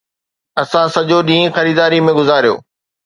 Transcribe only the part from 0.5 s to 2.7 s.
اسان سڄو ڏينهن خريداريءَ ۾ گذاريو